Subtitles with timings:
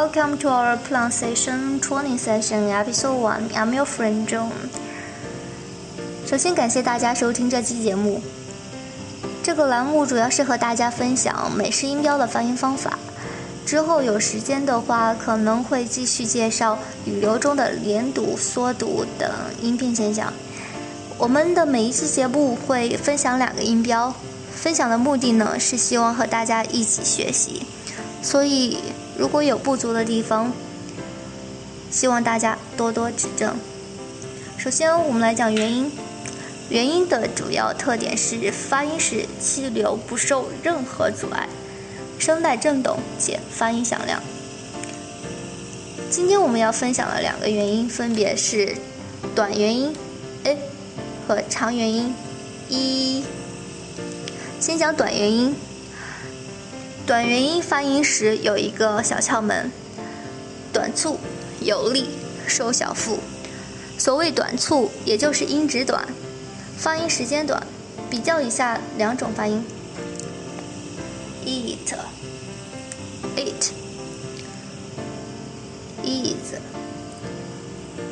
[0.00, 3.50] Welcome to our pronunciation training session, episode one.
[3.54, 4.50] I'm your friend John.
[6.26, 8.22] 首先感谢大家收听这期节目。
[9.42, 12.98] 这个栏目主要是和大家分享美式音标的发音方法。
[13.66, 19.30] 之后有时间的话，可能会继续介绍语流中的连读、缩读等
[19.60, 20.32] 音变现象。
[21.18, 24.14] 我们的每一期节目会分享两个音标，
[24.50, 27.66] 分享的目的呢是希望和大家一起学习。
[28.22, 28.78] 所以
[29.20, 30.50] 如果有不足的地方，
[31.90, 33.54] 希望大家多多指正。
[34.56, 35.92] 首先，我们来讲元音。
[36.70, 41.46] 元音的主要特点是发音时气流不受任何阻碍。
[42.18, 44.22] 声带振动且发音响亮。
[46.08, 48.74] 今天我们要分享的两个元音分别是
[49.34, 49.94] 短元音
[50.44, 50.56] a
[51.28, 52.14] 和长元音
[52.70, 53.22] e。
[54.58, 55.54] 先讲短元音。
[57.10, 59.68] 短元音发音时有一个小窍门：
[60.72, 61.18] 短促
[61.60, 62.08] 有力，
[62.46, 63.18] 收小腹。
[63.98, 66.06] 所谓短促，也就是音值短，
[66.78, 67.66] 发音时间短。
[68.08, 69.64] 比较一下两种发音。
[71.44, 71.96] eat,
[73.36, 73.74] it，is,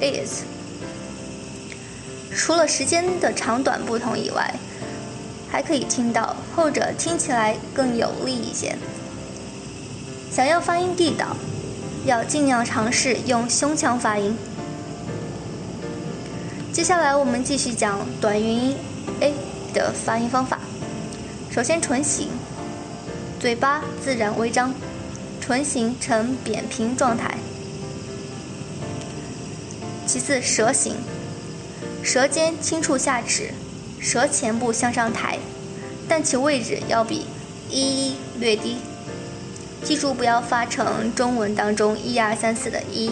[0.00, 0.44] is。
[2.32, 4.54] 除了时间的长短不同以外，
[5.54, 8.76] 还可以听到后者听起来更有力一些。
[10.28, 11.36] 想要发音地道，
[12.04, 14.36] 要尽量尝试用胸腔发音。
[16.72, 18.76] 接下来我们继续讲短元音
[19.20, 19.32] a
[19.72, 20.58] 的发音方法。
[21.52, 22.30] 首先，唇形。
[23.38, 24.74] 嘴巴自然微张，
[25.40, 27.32] 唇形呈扁平状态。
[30.04, 30.96] 其次，舌形，
[32.02, 33.54] 舌尖轻触下齿，
[34.03, 35.39] 舌前部向上抬，
[36.07, 37.25] 但其位置要比
[37.69, 38.77] 一略低。
[39.83, 43.11] 记住不要发成中文当中一二三四的一。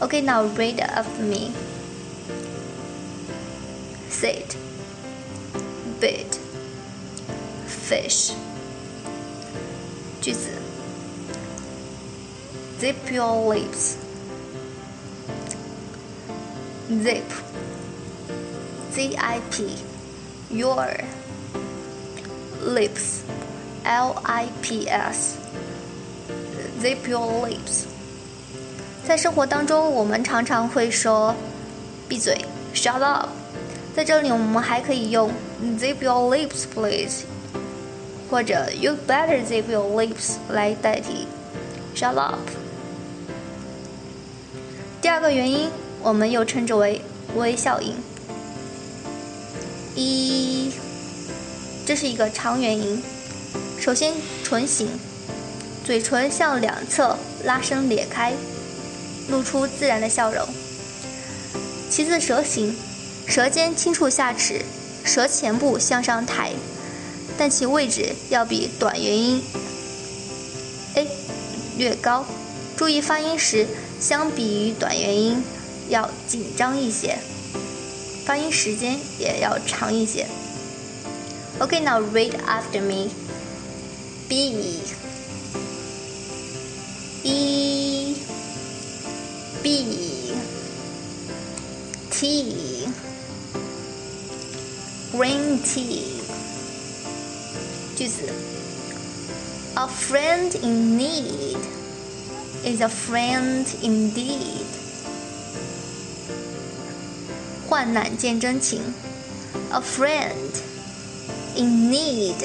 [0.00, 1.52] Okay, now read after me.
[4.10, 4.56] Sit,
[6.00, 6.38] bit.
[7.88, 8.32] fish
[10.20, 10.48] 句子
[12.80, 13.94] zip your lips
[16.90, 17.22] zip
[18.92, 19.76] z i p
[20.50, 20.88] your
[22.64, 23.20] lips
[23.84, 25.36] l i p s
[26.82, 27.84] zip your lips
[29.06, 31.34] 在生活当中，我们常常会说“
[32.08, 32.44] 闭嘴
[32.74, 33.28] ”，shut up。
[33.94, 35.30] 在这里，我们还可以用
[35.78, 37.22] “zip your lips, please”。
[38.28, 41.28] 或者 "You better zip your lips" 来代替
[41.94, 42.40] "Shut up"。
[45.00, 45.70] 第二个元音，
[46.02, 47.00] 我们又称之为
[47.36, 47.94] 微笑音。
[49.95, 50.71] 一，
[51.85, 53.01] 这是一个长元音。
[53.79, 54.13] 首先，
[54.43, 54.87] 唇形，
[55.83, 58.33] 嘴唇向两侧拉伸裂开，
[59.29, 60.47] 露出自然的笑容。
[61.89, 62.75] 其次，舌形，
[63.27, 64.61] 舌尖轻触下齿，
[65.03, 66.51] 舌前部向上抬。
[67.37, 69.41] 但其位置要比短元音
[70.95, 71.07] a
[71.77, 72.25] 略高，
[72.77, 73.65] 注意发音时，
[73.99, 75.43] 相比于短元音
[75.89, 77.17] 要紧张一些，
[78.24, 80.26] 发音时间也要长一些。
[81.58, 83.10] Okay, now read after me.
[84.28, 84.82] B
[87.22, 88.16] E
[89.62, 89.86] B
[92.10, 92.88] T
[95.12, 96.20] Green tea.
[97.96, 98.20] 句子：
[99.74, 101.58] A friend in need
[102.64, 104.79] is a friend indeed。
[107.71, 108.81] 患难见真情
[109.71, 110.51] ，A friend
[111.55, 112.35] in need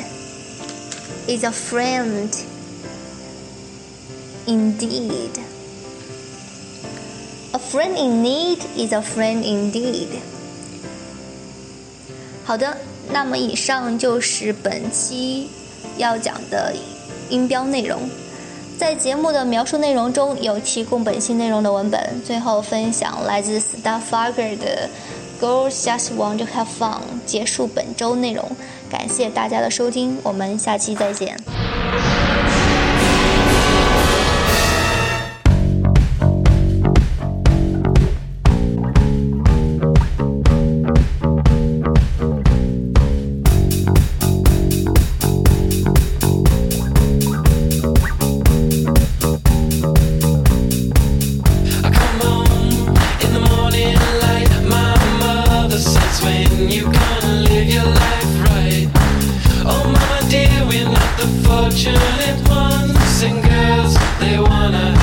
[1.26, 2.30] is a friend
[4.46, 5.30] indeed。
[7.50, 10.06] A friend in need is a friend indeed。
[12.44, 12.76] 好的。
[13.10, 15.48] 那么以上就是本期
[15.96, 16.72] 要讲的
[17.30, 18.08] 音标内容，
[18.78, 22.20] 在节目的描述内容中有提供本期内容的文本。
[22.24, 24.88] 最后分享来自 Starfire 的
[25.40, 26.94] 《Girls Just Want to Have Fun》，
[27.26, 28.44] 结束本周内容。
[28.90, 31.36] 感谢大家的收听，我们下期再见。
[61.44, 64.95] Fortunate ones and girls, they wanna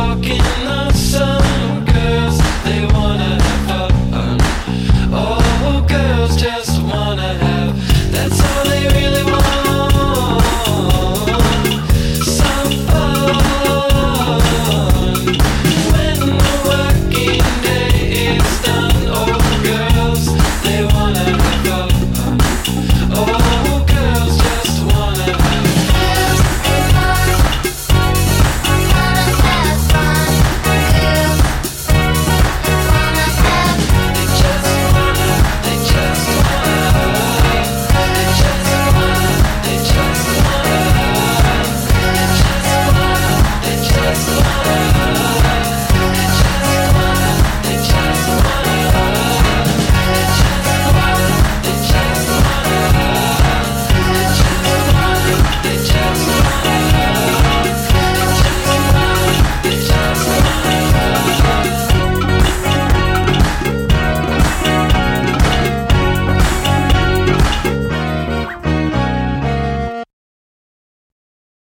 [0.00, 0.69] walking